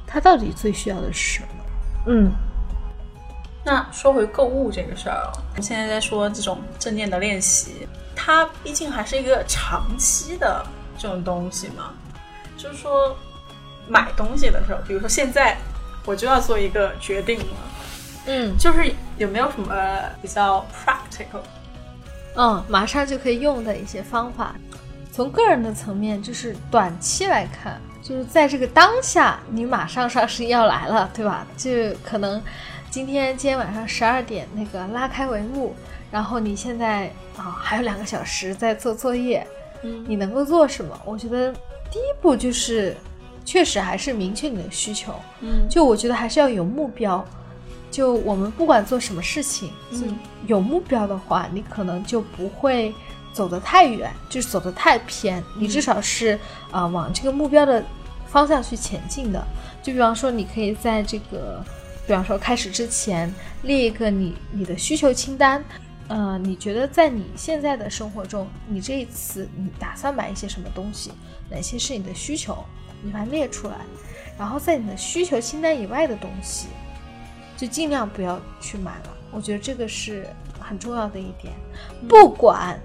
[0.07, 1.64] 它到底最需要的是什么？
[2.07, 2.33] 嗯
[3.65, 10.65] 那说回购物这个事儿，我们现在在说这种正念的练习，它毕竟还是一个长期的
[10.99, 11.95] 这种东西嘛。
[12.59, 13.17] 就是说，
[13.89, 15.57] 买东西的时候，比如说现在
[16.05, 17.57] 我就要做一个决定了，
[18.27, 19.75] 嗯就是有没有什么
[20.21, 21.41] 比较 practical？
[22.37, 24.55] 嗯，马上就可以用的一些方法。
[25.11, 31.47] 从个人的层面，就是短期来看，就是在这个当下，你马上双十一要来了，对吧？
[31.57, 31.71] 就
[32.05, 32.41] 可能
[32.91, 35.75] 今天今天晚上十二点那个拉开帷幕，
[36.11, 39.45] 然后你现在啊还有两个小时在做作业，
[39.83, 41.01] 嗯你能够做什么？
[41.07, 41.51] 我觉得
[41.91, 42.95] 第一步就是，
[43.43, 45.15] 确实还是明确你的需求。
[45.41, 47.25] 嗯就我觉得还是要有目标。
[47.91, 50.07] 就我们不管做什么事情，嗯就
[50.47, 52.93] 有目标的话，你可能就不会
[53.35, 55.45] 走得太远，就是走得太偏。
[55.59, 56.39] 你至少是
[56.71, 57.85] 啊、呃往这个目标的
[58.27, 59.45] 方向去前进的。
[59.83, 61.63] 就比方说，你可以在这个，
[62.07, 63.31] 比方说开始之前
[63.63, 65.63] 列一个你你的需求清单。
[66.07, 71.11] 呃，你觉得在你现在的生活中，你这一次你打算买一些什么东西？
[71.51, 72.65] 哪些是你的需求？
[73.03, 73.75] 你把它列出来。
[74.39, 76.69] 然后在你的需求清单以外的东西，
[77.57, 79.17] 就尽量不要去买了。
[79.31, 80.27] 我觉得这个是
[80.61, 81.55] 很重要的一点。
[82.09, 82.79] 不管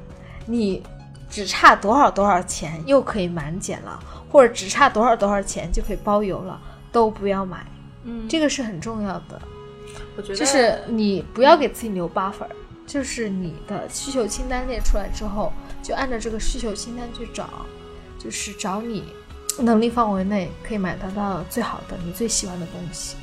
[0.50, 0.82] 你
[1.30, 4.00] 只差多少多少钱又可以满减了，
[4.32, 6.60] 或者只差多少多少钱就可以包邮了，
[6.92, 7.64] 都不要买。
[8.04, 9.40] 嗯，这个是很重要的，
[10.18, 12.48] 我觉得就是你不要给自己留 buffer，
[12.88, 17.48] 就是你的需求清单列出来之后，就按照这个需求清单去找，
[18.18, 19.04] 就是找你
[19.60, 23.16] 能力范围内可以买得到最好的、你最喜欢的东西。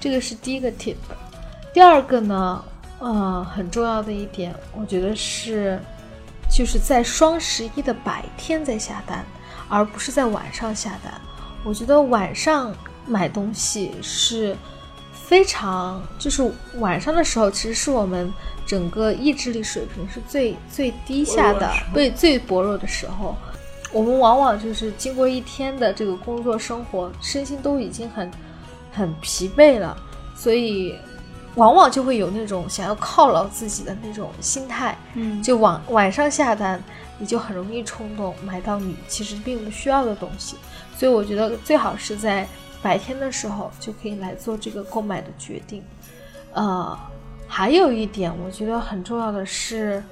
[0.00, 0.96] 这个是第一个 tip。
[1.72, 2.64] 第二个呢，
[2.98, 5.78] 呃，很重要的一点，我觉得是，
[6.52, 9.24] 就是在双十一的白天在下单，
[9.68, 11.12] 而不是在晚上下单。
[11.64, 12.74] 我觉得晚上
[13.06, 14.54] 买东西是
[15.12, 18.30] 非常，就是晚上的时候，其实是我们
[18.66, 23.36] 整个意志力水平是最最低下的薄弱的时，候最最薄弱的时候。
[23.92, 28.30] 我们往往就是经过一天的这个工作生活，身心都已经很
[28.90, 29.96] 很疲惫了，
[30.34, 30.94] 所以
[31.56, 36.82] 往往就会有那种想要犒劳自己的那种心态，嗯就晚晚上下单，
[37.18, 40.56] 你就很容易冲动买到你其实并不需要的东西。
[40.96, 42.46] 所以我觉得最好是在
[42.80, 45.82] 白天的时候就可以来做这个购买的决定。
[46.52, 46.98] 呃，
[47.46, 50.02] 还有一点我觉得很重要的是，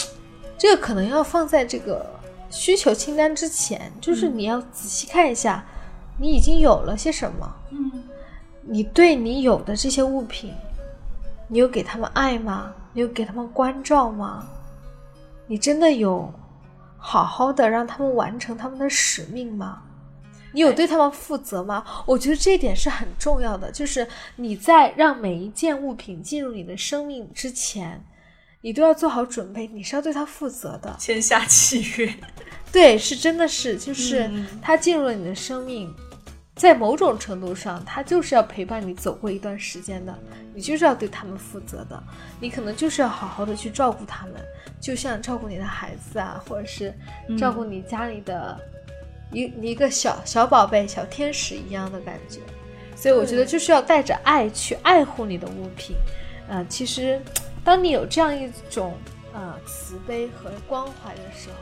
[0.56, 2.06] 这个可能要放在这个
[2.48, 5.64] 需求清单之前，就是你要仔细看一下，
[6.18, 7.54] 你已经有了些什么。
[7.70, 7.92] 嗯
[8.68, 10.52] 你对你有的这些物品，
[11.48, 12.72] 你有给他们爱吗？
[12.92, 14.46] 你有给他们关照吗？
[15.46, 16.32] 你真的有
[16.98, 19.82] 好好的让他们完成他们的使命吗？
[20.52, 21.84] 你有对他们负责吗？
[22.06, 28.02] 我觉得这一点是很重要的，就是你在让每一件物品进入你的生命之前，
[28.62, 30.96] 你都要做好准备，你是要对它负责的。
[30.98, 32.14] 签下契约，
[32.72, 35.94] 对，是真的是，就是嗯它进入了你的生命，
[36.56, 40.18] 在某种程度上，他就是要陪伴你走过一段时间的，
[40.54, 42.02] 你就是要对他们负责的，
[42.40, 44.34] 你可能就是要好好的去照顾他们，
[44.80, 46.94] 就像照顾你的孩子啊，或者是
[47.38, 48.58] 照顾你家里的
[49.30, 52.40] 一一个小小宝贝、小天使一样的感觉。
[52.96, 55.94] 所以我觉得就是要带着爱去爱护你的物品。
[56.48, 57.20] 呃，其实
[57.62, 58.94] 当你有这样一种
[59.34, 61.56] 呃慈悲和关怀的时候，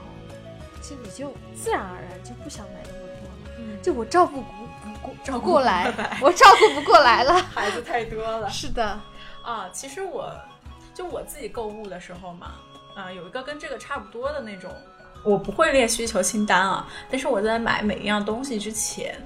[0.80, 3.56] 其实你就自然而然就不想买那么多了。
[3.58, 4.73] 嗯就我照顾不不过
[5.22, 7.34] 照顾不过来不过来，我照顾不过来了。
[7.54, 8.48] 孩子太多了。
[8.50, 9.00] 是的，
[9.42, 10.32] 啊，其实我
[10.94, 12.52] 就我自己购物的时候嘛，
[12.94, 14.70] 啊，有一个跟这个差不多的那种，
[15.22, 19.16] 我不会列需求清单啊，但是我在买每一样东西之前，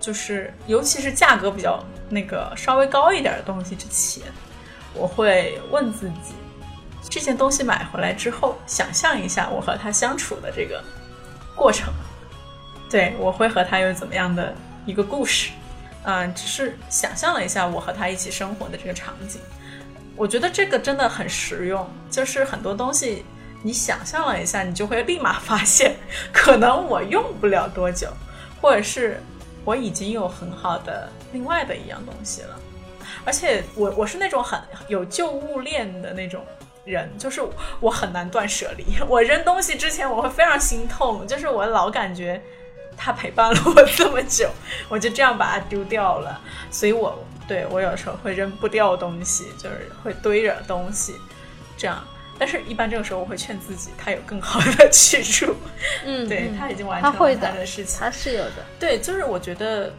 [0.00, 4.24] 就是尤其是价格比较那个稍微高一点的东西之前，
[4.94, 6.34] 我会问自己，
[7.08, 10.82] 这件东西买回来之后，想象一下我和他相处的这个
[11.54, 11.92] 过程，
[12.90, 14.54] 对我会和他有怎么样的
[14.86, 15.50] 一个故事。
[16.04, 19.38] 嗯，只是想象了一下我和他一起生活的这个场景，
[20.16, 21.86] 我觉得这个真的很实用。
[22.10, 23.22] 就是很多东西
[23.62, 25.94] 你想象了一下，你就会立马发现，
[26.32, 28.08] 可能我用不了多久，
[28.62, 29.22] 或者是
[29.62, 32.58] 我已经有很好的另外的一样东西了。
[33.22, 34.58] 而且我我是那种很
[34.88, 36.42] 有旧物链的那种
[36.86, 37.42] 人，就是
[37.78, 38.86] 我很难断舍离。
[39.06, 42.42] 我扔东西之前，我会非常心痛，就是我老感觉。
[43.02, 44.50] 他陪伴了我这么久，
[44.90, 46.38] 我就这样把它丢掉了，
[46.70, 51.14] 所以我对我有时候会扔不掉东西，就是会堆着东西，
[51.78, 52.04] 这样。
[52.38, 55.54] 但是，一般这个时候我会劝自己，他有更好的去处，
[56.04, 57.98] 嗯，对嗯他已经完成了他会的事情。
[58.00, 58.64] 他是有的。
[58.78, 59.92] 对，就是我觉得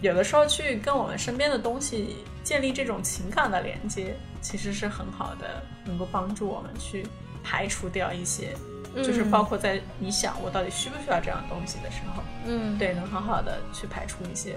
[0.00, 7.06] 有的时候去跟我们身边的东西建立这种情感的连接，其实是很好的，能够帮助我们去
[7.44, 8.56] 排除掉一些，
[9.02, 14.56] 就是嗯包括在你想我到底需不需要这样东西的时候，嗯，对，能很好的去排除一些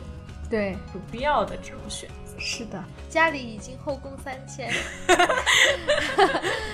[0.50, 2.34] 对，不必要的这种选择。
[2.40, 2.84] 是的。
[3.10, 4.72] 家里已经后宫三千，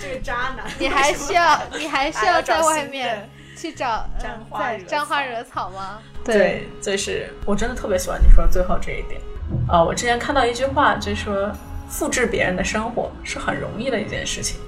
[0.01, 3.29] 这个渣男， 你还需要你还需要在外面面。
[3.55, 6.01] 去找沾花沾花草惹草吗？
[6.25, 9.21] 对，就是我真的特别喜欢你说最后这一点。
[9.67, 11.51] 啊、我之前看到一句话，就是说
[11.87, 14.59] 复制别人的生活是很容易的一件事情，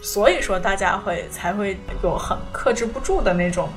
[0.00, 3.68] 所以说大家会才会有很克制不住的那种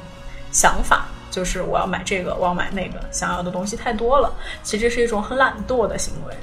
[0.51, 4.33] 想法，就是我要买这个，我要买那个，想要的东西太多了。
[4.63, 6.35] 其实这是一种很懒惰的行为，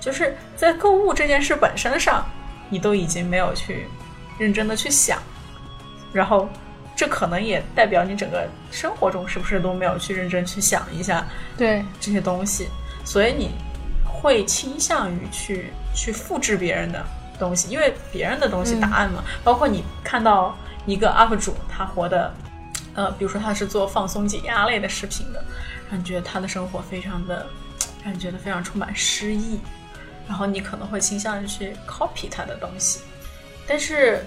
[0.00, 2.26] 就是在购物这件事本身上，
[2.68, 3.86] 你都已经没有去
[4.38, 5.18] 认真的去想，
[6.12, 6.48] 然后
[6.94, 12.68] 这可能也代表你整个生活中是不是都没有去认真去想一下对，这些东西，
[13.04, 13.50] 所以你
[14.04, 17.04] 会倾向于去去复制别人的
[17.38, 20.56] 东西，因为别人的东西答案嘛，包括你看到
[20.86, 22.32] 一个 UP 主他活的，
[22.94, 25.42] 呃，比如说他是做放松解压类的视频的，
[25.90, 27.46] 让你觉得他的生活非常的，
[28.04, 29.58] 让你觉得非常充满诗意，
[30.28, 33.00] 然后你可能会倾向于去 copy 他的东西，
[33.66, 34.24] 但是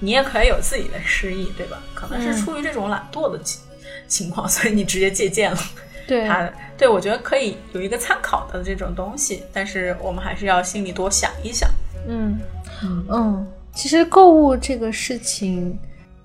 [0.00, 1.78] 你也可以有自己的诗意，对吧？
[1.94, 3.60] 可能是嗯出于这种懒惰的情
[4.08, 5.58] 情况， 所以你直接借鉴了。
[6.04, 11.70] 对，他对我觉得可以有一个参考的这种东西，但是我们还是要心里多想一想。
[12.06, 12.40] 嗯。
[12.82, 13.06] 嗯。
[13.10, 15.78] 嗯，其实购物这个事情，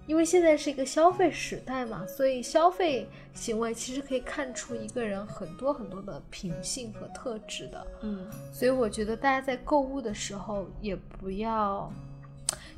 [0.05, 7.87] 因为现在是一个消费时代嘛，所以消费行为其实可以看出一个人很多很多的品性和特质的。
[8.01, 8.27] 嗯。
[8.51, 11.91] 所以我觉得大家在购物的时候也不要，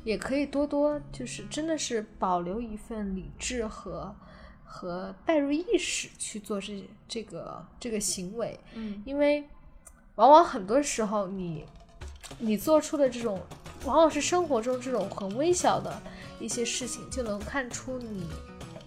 [0.04, 4.14] 也可以多多就是真的是保留一份理智和
[4.64, 9.02] 和代入意识去做这这个这个行为，嗯。
[9.04, 9.44] 因为
[10.16, 11.64] 往往很多时候你
[12.38, 13.40] 你做出的这种，
[13.84, 16.00] 往往是生活中这种很微小的
[16.38, 18.26] 一些事情，就能看出你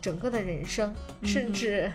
[0.02, 1.92] 整个的人生，甚至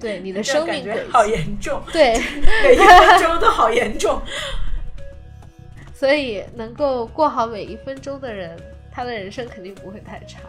[0.00, 1.26] 对你的生命轨感觉好。
[1.26, 2.18] 严重，对，
[2.62, 4.20] 每一分钟都好严重。
[5.94, 8.54] 所以能够过好每一分钟的人，
[8.92, 10.40] 他的人生肯定不会太差。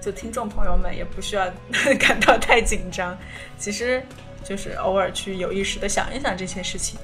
[0.00, 1.48] 就听众朋友们也不需要
[2.00, 3.16] 感到太紧张，
[3.58, 4.02] 其实
[4.42, 6.98] 就是偶尔去有意识的想一想这些事情，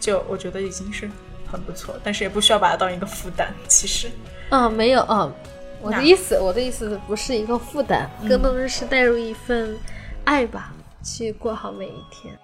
[0.00, 1.08] 就我觉得已经是
[1.54, 3.54] 很不错，但是也不需要把它当一个负担。
[3.68, 4.10] 其实，
[4.50, 5.32] 嗯，没有，嗯，
[5.80, 9.76] 我的意思，我的意思不是一个负担，嗯更多的是带入一份
[10.24, 12.36] 爱吧，去过好每一天。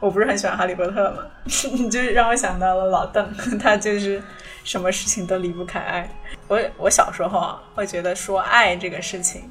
[0.00, 4.22] 我不是很喜欢哈利波特嘛， 就是让我想到了老邓， 他就是
[4.64, 6.10] 什么事情都离不开爱。
[6.48, 9.50] 我我小时候啊，会觉得说爱这个事情，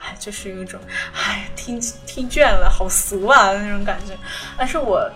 [0.00, 0.78] 哎，就是有一种
[1.14, 4.12] 哎听听倦了，好俗啊那种感觉。
[4.58, 5.10] 但是我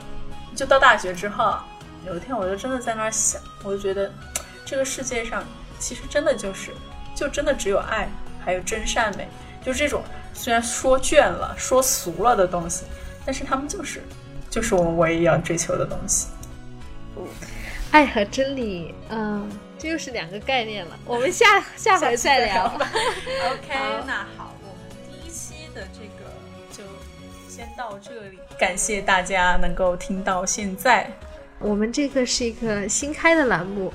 [0.56, 1.58] 就到大学之后，
[2.06, 4.10] 有一天我就真的在那儿想，我就觉得
[4.64, 5.44] 这个世界上
[5.78, 6.72] 其实真的就是
[7.14, 8.08] 就真的只有爱，
[8.44, 9.28] 还有真善美，
[9.64, 12.84] 就这种虽然说倦了、说俗了的东西，
[13.26, 14.02] 但是他们就是
[14.48, 16.28] 就是我们唯一要追求的东西。
[17.90, 20.98] 爱和真理，嗯，这又是两个概念了。
[21.04, 21.44] 我们下
[21.76, 22.68] 下回再聊。
[22.78, 22.88] 吧
[23.50, 23.74] OK，
[24.06, 26.30] 那好，我们第一期的这个
[26.70, 26.84] 就
[27.48, 31.10] 先到这里，感谢大家能够听到现在。
[31.60, 33.92] 我们这个是一个新开的栏目，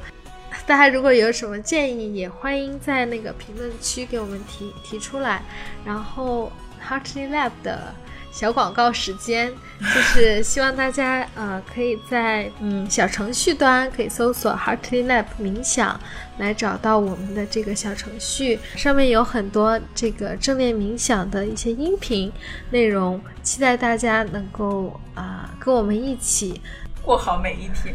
[0.65, 5.41] 大家如果有什么建议，也欢迎在那个评论区给我们提提出来。
[5.83, 6.51] 然后
[6.87, 7.93] Heartly Lab 的。
[8.31, 9.49] 小广告时间，
[9.79, 15.97] 就是希望大家呃可以在嗯小程序端可以搜索 Heartly Lab 冥想，
[16.37, 22.29] 来找到我们的这个小程序，上面有很多这个正念冥想的一些音频
[22.71, 26.59] 内容，期待大家能够啊跟我们一起
[27.05, 27.93] 过好每一天，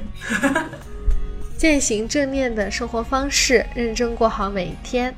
[1.58, 5.12] 践行正念的生活方式，认真过好每一天。